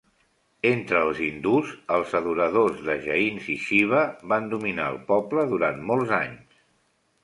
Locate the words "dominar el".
4.57-5.01